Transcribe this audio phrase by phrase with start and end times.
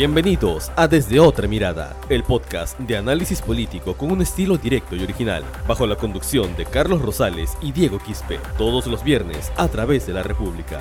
[0.00, 5.02] Bienvenidos a Desde Otra Mirada, el podcast de análisis político con un estilo directo y
[5.02, 10.06] original, bajo la conducción de Carlos Rosales y Diego Quispe, todos los viernes a través
[10.06, 10.80] de la República.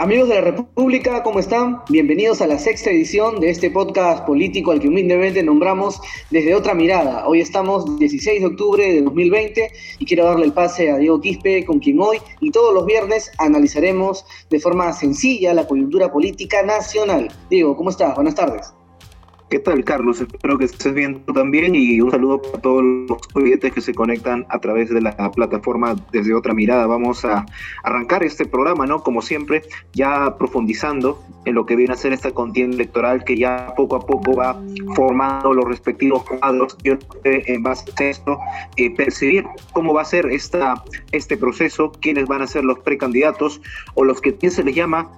[0.00, 1.82] Amigos de la República, ¿cómo están?
[1.90, 6.72] Bienvenidos a la sexta edición de este podcast político al que humildemente nombramos desde otra
[6.72, 7.28] mirada.
[7.28, 11.66] Hoy estamos 16 de octubre de 2020 y quiero darle el pase a Diego Quispe,
[11.66, 17.30] con quien hoy y todos los viernes analizaremos de forma sencilla la coyuntura política nacional.
[17.50, 18.14] Diego, ¿cómo estás?
[18.14, 18.72] Buenas tardes.
[19.50, 20.20] ¿Qué tal, Carlos?
[20.20, 23.92] Espero que estés bien tú también y un saludo para todos los oyentes que se
[23.92, 26.86] conectan a través de la plataforma desde otra mirada.
[26.86, 27.44] Vamos a
[27.82, 29.02] arrancar este programa, ¿no?
[29.02, 33.74] Como siempre, ya profundizando en lo que viene a ser esta contienda electoral que ya
[33.76, 34.56] poco a poco va
[34.94, 36.78] formando los respectivos cuadros.
[36.84, 38.38] Yo en base a esto,
[38.76, 43.60] eh, percibir cómo va a ser esta, este proceso, quiénes van a ser los precandidatos
[43.94, 45.10] o los que se les llama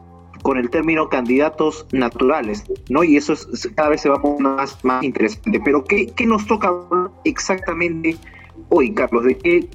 [0.43, 3.05] con el término candidatos naturales, ¿no?
[3.05, 5.61] Y eso es, cada vez se va más, más interesante.
[5.65, 6.73] Pero ¿qué, ¿qué nos toca
[7.25, 8.17] exactamente
[8.69, 9.25] hoy, Carlos?
[9.25, 9.69] ¿De qué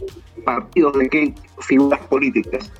[0.43, 2.71] partidos, de qué figuras políticas?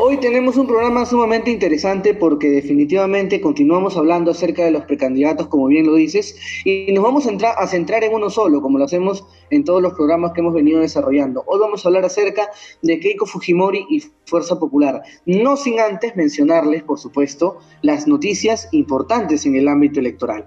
[0.00, 5.66] Hoy tenemos un programa sumamente interesante porque definitivamente continuamos hablando acerca de los precandidatos, como
[5.66, 9.26] bien lo dices, y nos vamos a, a centrar en uno solo, como lo hacemos
[9.50, 11.42] en todos los programas que hemos venido desarrollando.
[11.48, 12.48] Hoy vamos a hablar acerca
[12.80, 19.46] de Keiko Fujimori y Fuerza Popular, no sin antes mencionarles, por supuesto, las noticias importantes
[19.46, 20.46] en el ámbito electoral.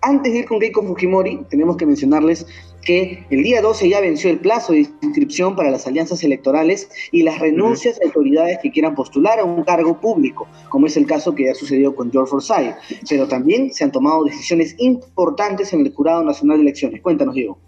[0.00, 2.48] Antes de ir con Keiko Fujimori, tenemos que mencionarles
[2.88, 7.22] que el día 12 ya venció el plazo de inscripción para las alianzas electorales y
[7.22, 11.34] las renuncias de autoridades que quieran postular a un cargo público, como es el caso
[11.34, 12.76] que ya sucedió con George Forsyth.
[13.06, 17.02] Pero también se han tomado decisiones importantes en el Jurado Nacional de Elecciones.
[17.02, 17.58] Cuéntanos, Diego.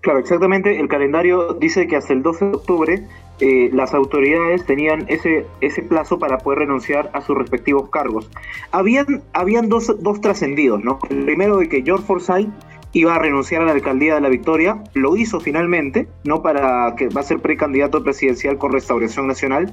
[0.00, 0.80] Claro, exactamente.
[0.80, 3.06] El calendario dice que hasta el 12 de octubre
[3.38, 8.28] eh, las autoridades tenían ese, ese plazo para poder renunciar a sus respectivos cargos.
[8.72, 10.98] Habían, habían dos, dos trascendidos, ¿no?
[11.08, 12.50] El primero de que George Forsyth
[12.92, 17.08] iba a renunciar a la alcaldía de la Victoria, lo hizo finalmente, no para que
[17.08, 19.72] va a ser precandidato presidencial con Restauración Nacional.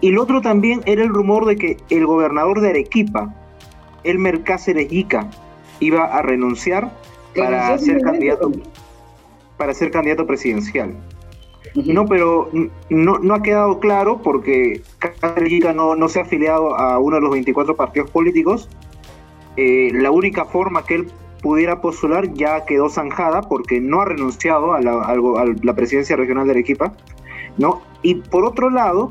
[0.00, 3.34] Y el otro también era el rumor de que el gobernador de Arequipa,
[4.04, 5.30] Elmer Cáceres Ica,
[5.80, 6.92] iba a renunciar
[7.34, 8.52] para ser candidato
[9.56, 10.94] para ser candidato presidencial.
[11.74, 12.50] No, pero
[12.90, 17.22] no, no ha quedado claro porque Cáceres no, no se ha afiliado a uno de
[17.22, 18.68] los 24 partidos políticos.
[19.56, 21.06] Eh, la única forma que él
[21.44, 26.94] pudiera postular ya quedó zanjada porque no ha renunciado a la, presidencia regional de Arequipa,
[27.58, 27.82] ¿no?
[28.00, 29.10] Y por otro lado,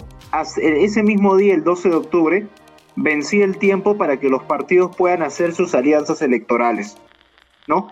[0.58, 2.48] ese mismo día, el 12 de octubre,
[2.96, 6.98] vencía el tiempo para que los partidos puedan hacer sus alianzas electorales,
[7.68, 7.92] ¿no?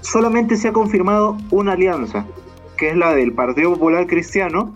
[0.00, 2.24] Solamente se ha confirmado una alianza,
[2.78, 4.74] que es la del Partido Popular Cristiano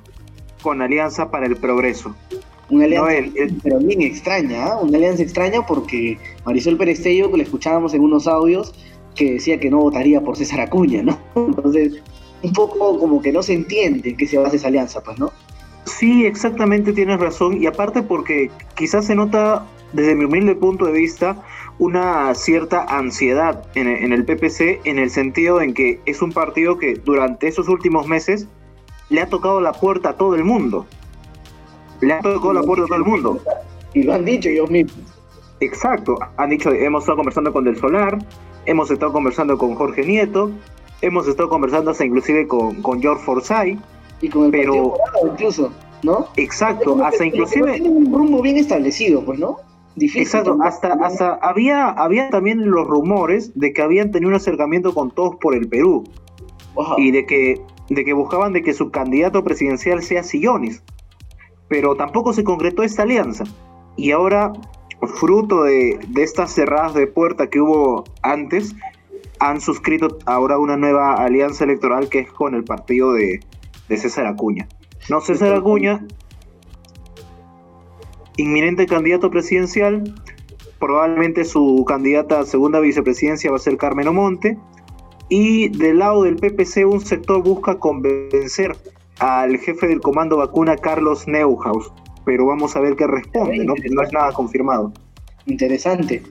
[0.63, 2.15] con Alianza para el Progreso.
[2.71, 4.79] Una alianza, pero bien extraña, ¿ah?
[4.81, 8.73] una alianza extraña porque Marisol Perestello, que la escuchábamos en unos audios,
[9.15, 11.19] que decía que no votaría por César Acuña, ¿no?
[11.35, 12.01] Entonces,
[12.43, 15.33] un poco como que no se entiende que se base esa alianza, pues, ¿no?
[15.85, 17.61] Sí, exactamente tienes razón.
[17.61, 21.43] Y aparte porque quizás se nota, desde mi humilde punto de vista,
[21.79, 26.79] una cierta ansiedad en, en el PPC en el sentido en que es un partido
[26.79, 28.47] que durante esos últimos meses
[29.09, 30.87] le ha tocado la puerta a todo el mundo.
[32.01, 33.41] Le ha tocado la puerta a todo el mundo.
[33.95, 34.97] Y lo han dicho ellos mismos.
[35.61, 38.19] Exacto, han dicho, hemos estado conversando con Del Solar,
[38.65, 40.51] hemos estado conversando con Jorge Nieto,
[41.03, 43.79] hemos estado conversando hasta inclusive con, con George Forsyth.
[44.23, 44.95] Y con el pero,
[45.31, 45.71] incluso,
[46.03, 46.29] ¿no?
[46.37, 47.73] Exacto, hasta inclusive...
[47.73, 49.59] Tiene un rumbo bien establecido, pues, ¿no?
[49.97, 54.95] Difícil Exacto, hasta, hasta había, había también los rumores de que habían tenido un acercamiento
[54.95, 56.05] con todos por el Perú.
[56.97, 57.61] Y de que,
[57.91, 60.83] de que buscaban de que su candidato presidencial sea Sillones.
[61.71, 63.45] Pero tampoco se concretó esta alianza.
[63.97, 64.53] Y ahora
[65.07, 68.75] fruto de, estas cerradas de puerta que hubo antes,
[69.39, 73.41] han suscrito ahora una nueva alianza electoral que es con el partido de,
[73.89, 74.69] César Acuña.
[75.09, 76.07] No, César Acuña,
[78.37, 80.15] inminente candidato presidencial,
[80.79, 84.59] probablemente su candidata a segunda vicepresidencia va a ser Carmen Omonte,
[85.29, 88.77] y del lado del PPC un sector busca convencer
[89.21, 91.93] al jefe del comando vacuna Carlos Neuhaus
[92.25, 93.75] pero vamos a ver qué responde, ¿no?
[93.91, 94.93] No es nada confirmado.
[95.47, 96.23] Interesante.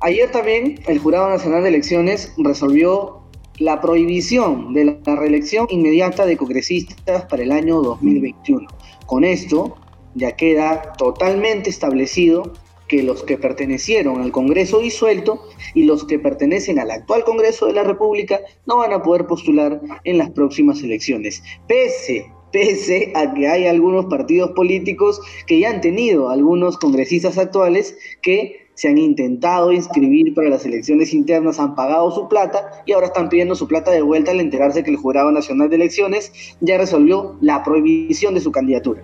[0.00, 3.20] Ayer también el Jurado Nacional de Elecciones resolvió
[3.58, 8.66] la prohibición de la reelección inmediata de congresistas para el año 2021.
[9.06, 9.76] Con esto
[10.14, 12.52] ya queda totalmente establecido
[12.94, 15.42] que los que pertenecieron al Congreso disuelto
[15.74, 19.80] y los que pertenecen al actual Congreso de la República no van a poder postular
[20.04, 25.80] en las próximas elecciones, pese pese a que hay algunos partidos políticos que ya han
[25.80, 32.12] tenido algunos congresistas actuales que se han intentado inscribir para las elecciones internas, han pagado
[32.12, 35.32] su plata y ahora están pidiendo su plata de vuelta al enterarse que el Jurado
[35.32, 36.30] Nacional de Elecciones
[36.60, 39.02] ya resolvió la prohibición de su candidatura.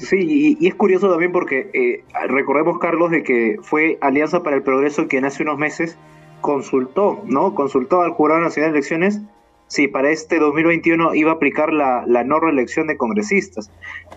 [0.00, 4.62] Sí, y, es curioso también porque eh, recordemos, Carlos, de que fue Alianza para el
[4.62, 5.98] Progreso quien hace unos meses
[6.40, 7.54] consultó, ¿no?
[7.54, 9.20] Consultó al Jurado Nacional de Elecciones
[9.66, 13.70] si para este 2021 iba a aplicar la, no reelección de congresistas.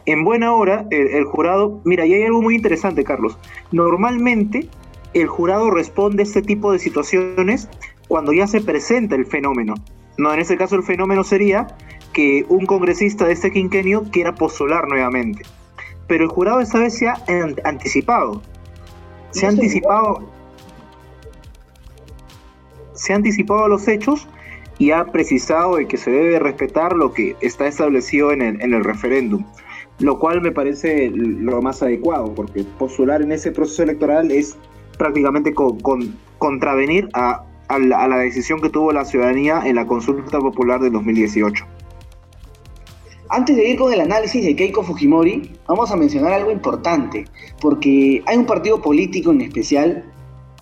[0.06, 3.38] En buena hora, el, jurado, mira, y hay algo muy interesante, Carlos.
[3.72, 4.68] Normalmente,
[5.14, 7.70] el jurado responde a este tipo de situaciones
[8.08, 9.76] cuando ya se presenta el fenómeno.
[10.18, 11.68] No, en este caso el fenómeno sería
[12.14, 15.44] que un congresista de este quinquenio quiera postular nuevamente
[16.08, 17.18] pero el jurado esta vez se ha
[17.64, 18.42] anticipado.
[19.32, 20.30] Se ha anticipado.
[22.94, 24.28] Se ha anticipado a los hechos
[24.78, 29.46] y ha precisado de que se debe respetar lo que está establecido en el, referéndum,
[30.00, 34.58] lo cual me parece lo más adecuado, porque postular en ese proceso electoral es
[34.98, 35.80] prácticamente con,
[36.38, 37.44] contravenir a,
[37.80, 41.66] la, a la decisión que tuvo la ciudadanía en la consulta popular del 2018.
[43.34, 47.26] Antes de ir con el análisis de Keiko Fujimori, vamos a mencionar algo importante,
[47.60, 50.06] porque hay un partido político en especial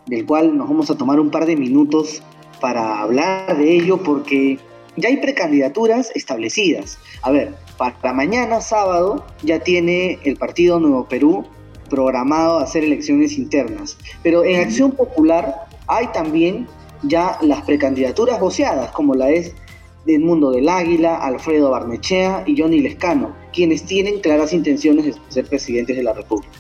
[0.06, 2.24] del cual nos vamos a tomar un par de minutos
[2.62, 4.58] para hablar de ello, porque
[4.96, 6.98] ya hay precandidaturas establecidas.
[7.24, 11.46] A ver, para mañana sábado ya tiene el partido Nuevo Perú
[11.90, 16.70] programado hacer elecciones internas, pero en Acción Popular hay también
[17.04, 19.56] ya las precandidaturas voceadas, como la es
[20.06, 25.46] del mundo del Águila, Alfredo Barnechea y Johnny Lescano, quienes tienen claras intenciones de ser
[25.48, 26.52] presidentes de la República.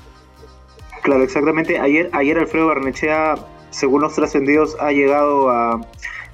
[1.01, 1.79] Claro, exactamente.
[1.79, 3.35] Ayer, ayer Alfredo Barnechea,
[3.71, 5.81] según los trascendidos, ha llegado a...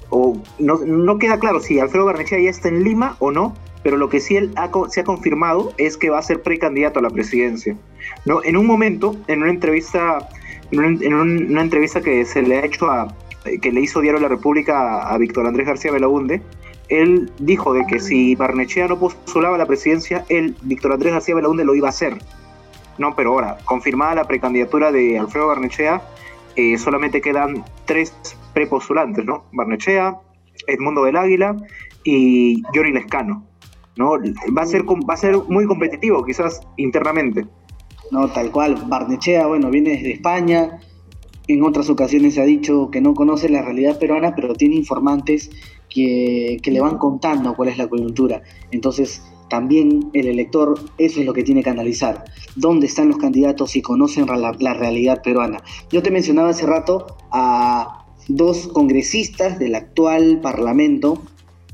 [0.09, 4.07] O no, queda claro si Alfredo Barnechea ya está en Lima o no, pero lo
[4.07, 4.53] que sí él
[4.89, 7.75] se ha confirmado es que va a ser precandidato a la presidencia.
[8.25, 8.41] ¿no?
[8.43, 10.29] En un momento, en una entrevista,
[10.71, 13.13] en, una entrevista que se le ha hecho a,
[13.61, 16.41] que le hizo Diario de la República a, a Víctor Andrés García Belaunde,
[16.89, 21.65] él dijo de que si Barnechea no postulaba la presidencia, él, Víctor Andrés García Belaunde,
[21.65, 22.17] lo iba a hacer.
[22.97, 26.01] No, pero ahora, confirmada la precandidatura de Alfredo Barnechea,
[26.55, 28.13] eh, solamente quedan tres
[28.53, 29.45] prepostulantes, ¿no?
[29.51, 30.17] Barnechea,
[30.65, 31.55] Edmundo del Águila
[32.03, 33.45] y Johnny Lescano.
[33.95, 34.11] ¿no?
[34.57, 37.45] Va a, ser, va a ser muy competitivo, quizás internamente.
[38.11, 38.83] No, tal cual.
[38.87, 40.79] Barnechea, bueno, viene desde España.
[41.47, 45.49] En otras ocasiones se ha dicho que no conoce la realidad peruana, pero tiene informantes
[45.89, 48.41] que, le van contando cuál es la coyuntura.
[48.71, 52.25] Entonces, también el elector eso es lo que tiene que analizar.
[52.55, 55.63] ¿Dónde están los candidatos y conocen la, realidad peruana?
[55.91, 61.21] Yo te mencionaba hace rato a dos congresistas del actual Parlamento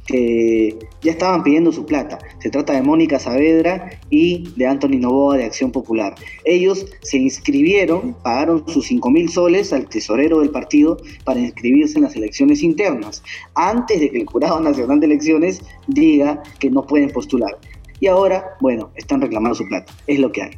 [0.05, 2.19] que ya estaban pidiendo su plata.
[2.39, 6.15] Se trata de Mónica Saavedra y de Anthony Novoa de Acción Popular.
[6.45, 12.03] Ellos se inscribieron, pagaron sus 5 mil soles al tesorero del partido para inscribirse en
[12.03, 13.23] las elecciones internas,
[13.55, 17.57] antes de que el Jurado Nacional de Elecciones diga que no pueden postular.
[17.99, 19.93] Y ahora, bueno, están reclamando su plata.
[20.07, 20.51] Es lo que hay.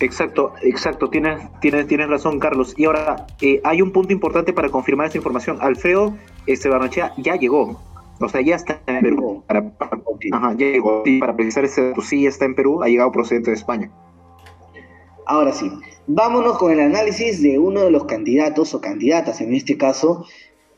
[0.00, 2.72] Exacto, exacto, tienes, tienes, tienes razón, Carlos.
[2.78, 5.58] Y ahora, eh, hay un punto importante para confirmar esta información.
[5.60, 6.16] Alfredo
[6.46, 6.70] este,
[7.18, 7.78] ya llegó,
[8.20, 9.42] o sea, ya está en Perú.
[9.46, 9.72] Para,
[10.32, 11.02] ajá, ya llegó.
[11.20, 13.90] para precisar ese dato, sí está en Perú, ha llegado procedente de España.
[15.26, 15.70] Ahora sí,
[16.06, 20.26] vámonos con el análisis de uno de los candidatos o candidatas en este caso,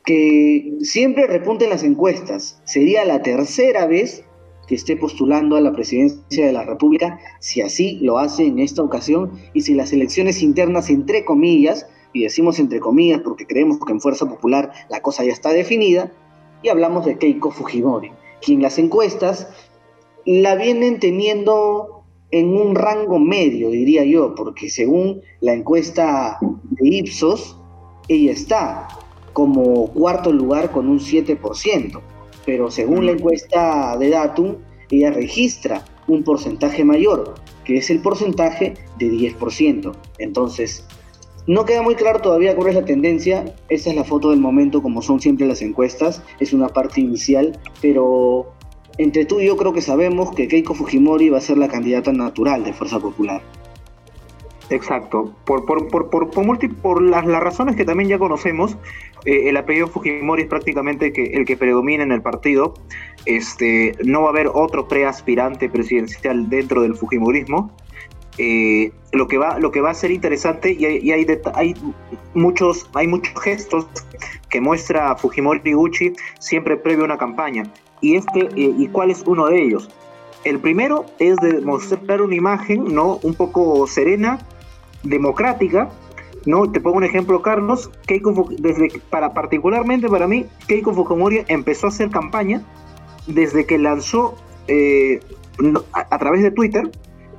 [0.05, 2.61] que siempre repunta en las encuestas.
[2.65, 4.25] Sería la tercera vez
[4.69, 8.83] que esté postulando a la presidencia de la República, si así lo hace en esta
[8.83, 13.93] ocasión, y si las elecciones internas, entre comillas, y decimos entre comillas porque creemos que
[13.93, 16.13] en Fuerza Popular la cosa ya está definida,
[16.63, 19.49] y hablamos de Keiko Fujimori, quien las encuestas
[20.25, 27.59] la vienen teniendo en un rango medio, diría yo, porque según la encuesta de Ipsos,
[28.09, 28.89] ella está
[29.33, 32.01] como cuarto lugar con un 7%,
[32.47, 34.57] pero según la encuesta de Datum,
[34.91, 39.95] ella registra un porcentaje mayor, que es el porcentaje de 10%.
[40.19, 40.85] Entonces,
[41.47, 43.45] no queda muy claro todavía cuál es la tendencia.
[43.69, 46.23] Esta es la foto del momento, como son siempre las encuestas.
[46.41, 48.53] Es una parte inicial, pero
[48.99, 52.13] entre tú y yo creo que sabemos que Keiko Fujimori va a ser la candidata
[52.13, 53.43] natural de Fuerza Popular.
[54.71, 55.35] Exacto.
[55.45, 58.77] Por, por, por, por, por, las, razones que también ya conocemos,
[59.25, 62.75] eh, el apellido Fujimori es prácticamente que, el que predomina en el partido.
[63.27, 67.73] Este, no va a haber otro preaspirante presidencial dentro del Fujimorismo.
[68.39, 71.75] Eh, lo, que va, lo que va a ser interesante y hay, hay,
[72.33, 73.87] muchos, hay muchos gestos
[74.49, 77.65] que muestra Fujimori Gucci siempre previo a una campaña.
[78.01, 79.91] Y, este, eh, ¿Y cuál es uno de ellos?
[80.45, 83.21] El primero es de mostrar una imagen, ¿no?
[83.23, 84.39] Un poco serena,
[85.03, 85.91] democrática,
[86.47, 86.71] ¿no?
[86.71, 87.91] Te pongo un ejemplo, Carlos.
[88.07, 92.63] Keiko, desde, para, particularmente para mí, Keiko Fujimori empezó a hacer campaña
[93.27, 94.37] desde que lanzó
[94.69, 95.21] eh,
[95.93, 96.91] a, través de Twitter,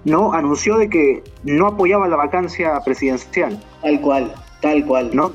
[0.05, 0.33] ¿no?
[0.33, 3.61] Anunció de que no apoyaba la vacancia presidencial.
[3.81, 5.09] Tal cual, tal cual.
[5.13, 5.31] ¿No?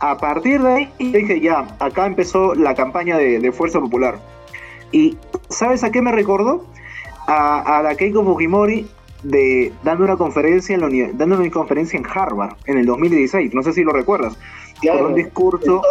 [0.00, 4.18] A partir de ahí dije, ya, acá empezó la campaña de, Fuerza Popular.
[4.92, 5.16] Y
[5.48, 6.64] ¿sabes a qué me recordó?
[7.26, 8.86] A, a la Keiko Fujimori
[9.24, 13.62] de dando una conferencia en la dando una conferencia en Harvard en el 2016, no
[13.62, 14.36] sé si lo recuerdas.
[14.82, 15.82] con un discurso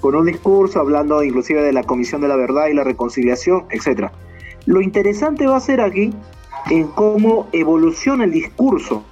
[0.00, 4.12] con un discurso hablando inclusive de la Comisión de la Verdad y la Reconciliación, etcétera.
[4.66, 6.12] Lo interesante va a ser aquí
[6.70, 9.04] en cómo evoluciona el discurso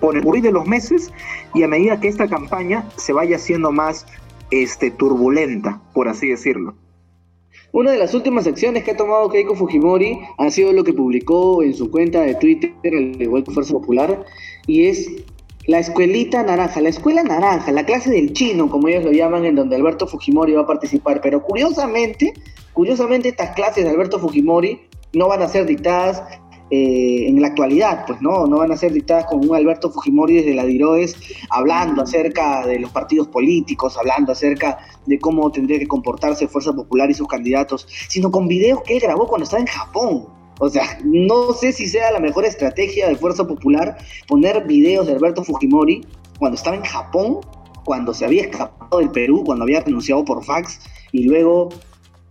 [0.00, 1.12] con el currir de los meses
[1.54, 4.06] y a medida que esta campaña se vaya haciendo más
[4.50, 6.74] este, turbulenta, por así decirlo.
[7.72, 11.62] Una de las últimas acciones que ha tomado Keiko Fujimori ha sido lo que publicó
[11.62, 14.24] en su cuenta de Twitter, el de Fuerza Popular,
[14.66, 15.10] y es
[15.66, 19.54] la escuelita naranja, la escuela naranja, la clase del chino, como ellos lo llaman, en
[19.54, 21.20] donde Alberto Fujimori va a participar.
[21.22, 22.34] Pero curiosamente,
[22.72, 24.80] curiosamente estas clases de Alberto Fujimori
[25.14, 26.22] no van a ser dictadas
[26.70, 30.36] eh, en la actualidad, pues no, no van a ser dictadas con un Alberto Fujimori
[30.36, 31.14] desde la DIROES
[31.50, 37.10] hablando acerca de los partidos políticos, hablando acerca de cómo tendría que comportarse Fuerza Popular
[37.10, 40.26] y sus candidatos, sino con videos que él grabó cuando estaba en Japón.
[40.60, 45.12] O sea, no sé si sea la mejor estrategia de Fuerza Popular poner videos de
[45.12, 46.06] Alberto Fujimori
[46.38, 47.40] cuando estaba en Japón,
[47.84, 50.80] cuando se había escapado del Perú, cuando había renunciado por fax
[51.12, 51.70] y luego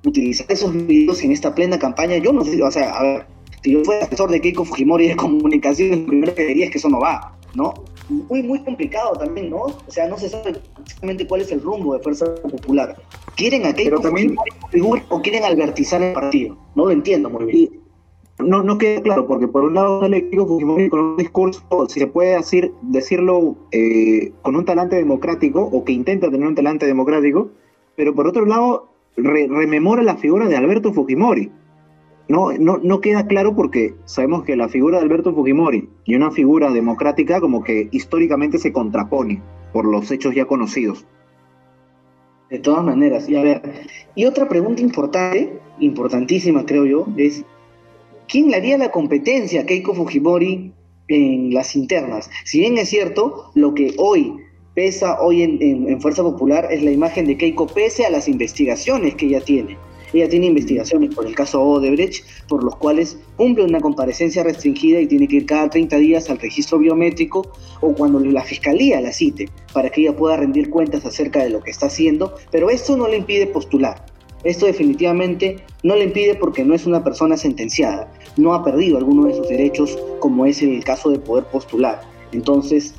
[0.05, 2.17] utilizar esos videos en esta plena campaña.
[2.17, 3.25] Yo no sé, o sea, a ver,
[3.61, 6.77] si yo fuera asesor de Keiko Fujimori de comunicación, lo primero que diría es que
[6.77, 7.73] eso no va, ¿no?
[8.09, 9.61] Muy, muy complicado también, ¿no?
[9.61, 13.01] O sea, no se sabe exactamente cuál es el rumbo de Fuerza Popular.
[13.35, 14.35] ¿Quieren a Keiko también...
[14.69, 16.57] Fujimori o quieren albertizar el partido?
[16.75, 17.82] No lo entiendo muy bien.
[18.43, 22.07] No, no queda claro, porque por un lado Keiko Fujimori con un discurso, si se
[22.07, 27.49] puede decir, decirlo eh, con un talante democrático, o que intenta tener un talante democrático,
[27.95, 31.51] pero por otro lado rememora la figura de Alberto Fujimori
[32.27, 36.31] no, no, no queda claro porque sabemos que la figura de Alberto Fujimori y una
[36.31, 39.41] figura democrática como que históricamente se contrapone
[39.73, 41.05] por los hechos ya conocidos.
[42.49, 43.61] De todas maneras, y a ver,
[44.15, 47.43] y otra pregunta importante, importantísima creo yo, es
[48.33, 50.73] ¿quién le haría la competencia a Keiko Fujimori
[51.07, 52.31] en las internas?
[52.45, 54.33] Si bien es cierto, lo que hoy
[54.73, 59.13] pesa hoy en, en Fuerza Popular es la imagen de Keiko pese a las investigaciones
[59.13, 59.77] que ella tiene.
[60.13, 65.05] Ella tiene investigaciones por el caso Odebrecht, por los cuales cumple una comparecencia restringida y
[65.05, 69.47] tiene que ir cada 30 días al registro biométrico o cuando la fiscalía la cite
[69.73, 73.07] para que ella pueda rendir cuentas acerca de lo que está haciendo, pero esto no
[73.07, 74.05] le impide postular.
[74.43, 79.25] Esto definitivamente no le impide porque no es una persona sentenciada, no ha perdido alguno
[79.27, 82.01] de sus derechos como es el caso de poder postular.
[82.31, 82.95] Entonces,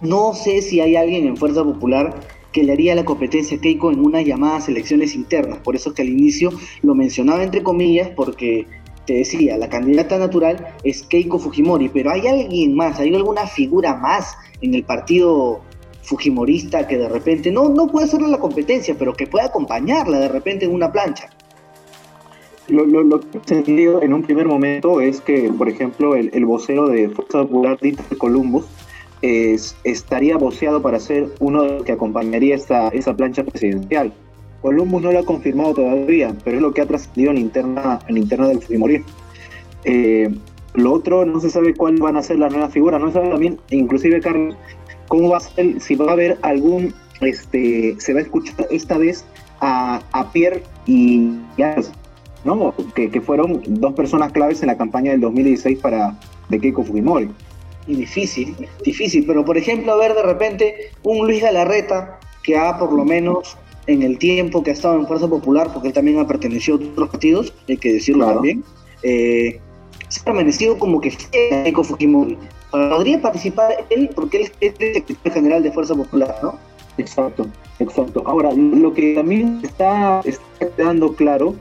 [0.00, 2.14] no sé si hay alguien en Fuerza Popular
[2.52, 5.58] que le haría la competencia a Keiko en unas llamadas elecciones internas.
[5.58, 6.50] Por eso es que al inicio
[6.82, 8.66] lo mencionaba entre comillas porque
[9.06, 13.96] te decía, la candidata natural es Keiko Fujimori, pero hay alguien más, hay alguna figura
[13.96, 15.62] más en el partido
[16.08, 20.28] fujimorista que de repente no, no puede hacerle la competencia, pero que puede acompañarla de
[20.28, 21.28] repente en una plancha.
[22.68, 26.44] Lo, lo, que he entendido en un primer momento es que, por ejemplo, el, el
[26.44, 28.66] vocero de Fuerza Popular, Dieter Columbus,
[29.22, 34.12] estaría voceado para ser uno de los que acompañaría esta, esa plancha presidencial.
[34.62, 38.16] Columbus no lo ha confirmado todavía, pero es lo que ha trascendido en interna, en
[38.16, 39.04] interna del Fujimori.
[39.84, 40.28] Eh,
[40.74, 43.30] lo otro, no se sabe cuál van a ser la nueva figura, no se sabe
[43.30, 44.56] también, inclusive Carlos,
[45.08, 48.98] cómo va a ser, si va a haber algún, este, se va a escuchar esta
[48.98, 49.24] vez
[49.60, 51.32] a, a Pierre y
[52.44, 52.74] ¿no?
[52.94, 57.28] Que, que, fueron dos personas claves en la campaña del 2016 para de Keiko Fujimori
[57.88, 62.92] y difícil, difícil, pero por ejemplo, ver de repente un Luis Galarreta que ha por
[62.92, 66.26] lo menos en el tiempo que ha estado en Fuerza Popular, porque él también ha
[66.26, 68.62] pertenecido a otros partidos, hay que decirlo también,
[69.02, 69.58] eh,
[70.08, 72.36] se ha permanecido como que Eco Fujimori.
[72.70, 76.54] Podría participar él porque él es el secretario general de Fuerza Popular, ¿no?
[76.98, 77.46] Exacto,
[77.78, 78.22] exacto.
[78.26, 81.54] Ahora, lo que también está, está quedando claro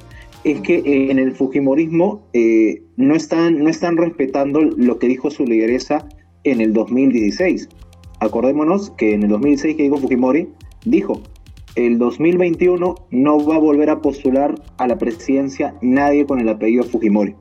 [0.44, 5.30] es que eh, en el Fujimorismo eh, no, están, no están respetando lo que dijo
[5.30, 6.08] su lideresa
[6.44, 7.70] en el 2016.
[8.20, 10.50] Acordémonos que en el 2016 que dijo Fujimori
[10.86, 11.22] dijo,
[11.76, 16.84] el 2021 no va a volver a postular a la presidencia nadie con el apellido
[16.84, 17.36] Fujimori.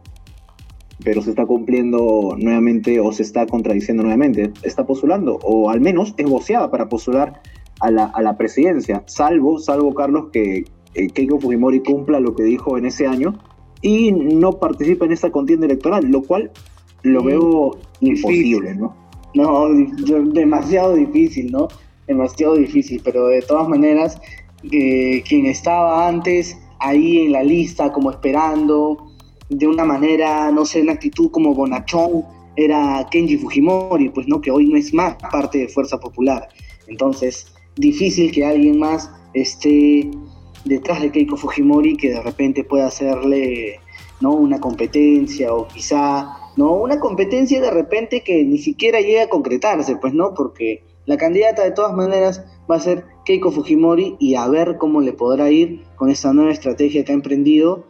[1.07, 4.53] Pero se está cumpliendo nuevamente o se está contradiciendo nuevamente.
[4.63, 7.41] Está postulando o al menos es voceada para postular
[7.81, 12.43] a la, a la presidencia, salvo, salvo Carlos que eh, Keiko Fujimori cumpla lo que
[12.43, 13.39] dijo en ese año
[13.83, 16.51] y no participe en esta contienda electoral, lo cual
[17.03, 17.71] lo mm, veo
[18.01, 18.97] imposible, ¿no?
[19.35, 19.69] No,
[20.33, 21.69] demasiado difícil, ¿no?
[22.07, 24.19] Demasiado difícil, pero de todas maneras,
[24.73, 29.13] eh, quien estaba antes ahí en la lista como esperando,
[29.49, 32.25] de una manera, no sé, una actitud como bonachón,
[32.57, 36.49] era Kenji Fujimori, pues no, que hoy no es más parte de Fuerza Popular.
[36.89, 40.11] Entonces, difícil que alguien más esté
[40.65, 43.79] detrás de Keiko Fujimori que de repente pueda hacerle
[44.21, 44.33] ¿no?
[44.33, 49.97] una competencia o quizá no una competencia de repente que ni siquiera llegue a concretarse,
[49.97, 54.49] pues no, porque la candidata de todas maneras va a ser Keiko Fujimori y a
[54.49, 57.85] ver cómo le podrá ir con esta nueva estrategia que ha emprendido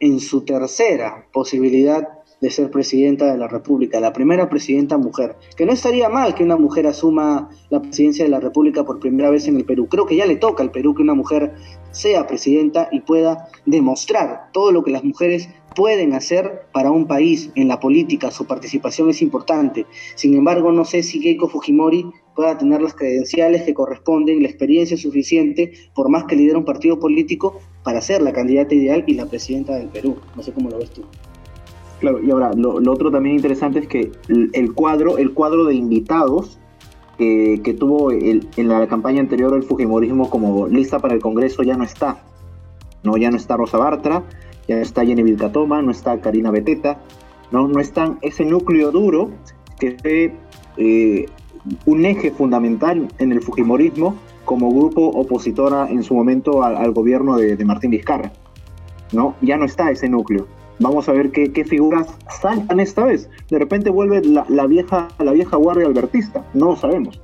[0.00, 2.08] en su tercera posibilidad
[2.40, 5.36] de ser presidenta de la República, la primera presidenta mujer.
[5.56, 9.30] Que no estaría mal que una mujer asuma la presidencia de la República por primera
[9.30, 9.88] vez en el Perú.
[9.88, 11.54] Creo que ya le toca al Perú que una mujer
[11.92, 17.50] sea presidenta y pueda demostrar todo lo que las mujeres pueden hacer para un país
[17.54, 18.30] en la política.
[18.30, 19.86] Su participación es importante.
[20.14, 24.96] Sin embargo, no sé si Keiko Fujimori pueda tener las credenciales que corresponden, la experiencia
[24.96, 29.26] suficiente, por más que lidera un partido político, para ser la candidata ideal y la
[29.26, 30.16] presidenta del Perú.
[30.34, 31.02] No sé cómo lo ves tú.
[32.00, 36.58] Claro, y ahora lo, otro también interesante es que el cuadro, el cuadro de invitados
[37.16, 41.84] que tuvo en la campaña anterior el Fujimorismo como lista para el Congreso ya no
[41.84, 42.24] está.
[43.04, 44.24] No, ya no está Rosa Bartra,
[44.66, 46.98] ya no está Jenny Vilcatoma, no está Karina Beteta,
[47.52, 49.30] no, no están ese núcleo duro
[49.78, 50.34] que fue
[50.76, 51.26] eh,
[51.84, 54.16] un eje fundamental en el Fujimorismo
[54.46, 58.32] como grupo opositora en su momento al, gobierno de, de Martín Vizcarra.
[59.12, 59.34] ¿no?
[59.42, 60.46] Ya no está ese núcleo.
[60.78, 62.06] Vamos a ver qué, figuras
[62.40, 63.30] saltan esta vez.
[63.48, 66.44] De repente vuelve la, vieja, la vieja guardia albertista.
[66.52, 67.18] No lo sabemos.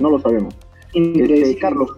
[0.00, 0.56] No lo sabemos.
[0.92, 1.96] Este, Carlos,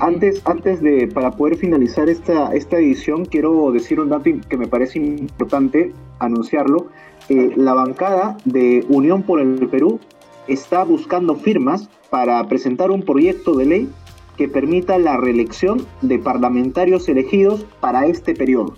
[0.00, 4.66] antes, antes de, para poder finalizar esta, esta edición, quiero decir un dato que me
[4.66, 6.88] parece importante anunciarlo.
[7.28, 10.00] Eh, la bancada de Unión por el Perú
[10.48, 13.88] está buscando firmas para presentar un proyecto de ley
[14.36, 18.74] que permita la reelección de parlamentarios elegidos para este periodo.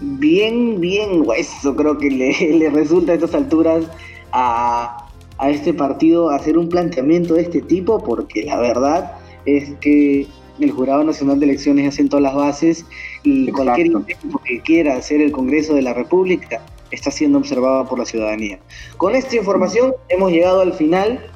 [0.00, 3.86] Bien, bien hueso creo que le, resulta a estas alturas
[4.32, 5.04] a,
[5.48, 9.12] este partido hacer un planteamiento de este tipo, porque la verdad
[9.46, 10.26] es que
[10.58, 12.84] el Jurado Nacional de Elecciones ha sentado las bases
[13.22, 17.98] y cualquier intento que quiera hacer el Congreso de la República está siendo observado por
[17.98, 18.58] la ciudadanía.
[18.96, 21.30] Con esta información hemos llegado al final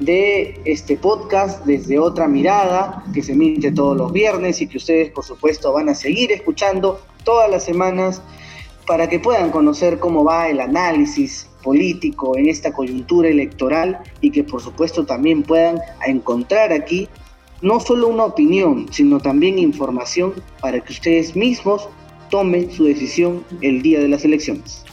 [0.00, 5.10] de este podcast desde otra mirada que se emite todos los viernes y que ustedes
[5.10, 8.22] por supuesto van a seguir escuchando todas las semanas
[8.86, 14.44] para que puedan conocer cómo va el análisis político en esta coyuntura electoral y que
[14.44, 17.08] por supuesto también puedan encontrar aquí
[17.60, 21.88] no solo una opinión, sino también información para que ustedes mismos
[22.30, 24.84] tomen su decisión el día de las elecciones.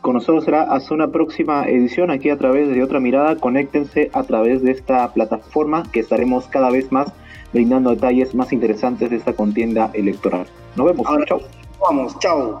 [0.00, 3.36] Con nosotros será hasta una próxima edición aquí a través de otra mirada.
[3.36, 7.12] Conéctense a través de esta plataforma que estaremos cada vez más
[7.52, 10.46] brindando detalles más interesantes de esta contienda electoral.
[10.76, 11.06] Nos vemos.
[11.26, 11.40] chao.
[11.80, 12.60] Vamos, chao.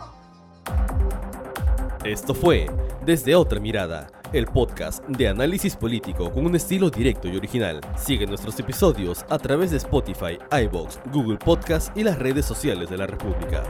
[2.04, 2.66] Esto fue
[3.04, 7.80] Desde otra mirada, el podcast de análisis político con un estilo directo y original.
[7.96, 12.98] Sigue nuestros episodios a través de Spotify, iBox, Google Podcast y las redes sociales de
[12.98, 13.62] la República.